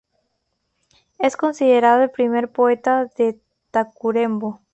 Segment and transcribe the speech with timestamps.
[1.19, 4.59] Es considerado el primer poeta de Tacuarembó.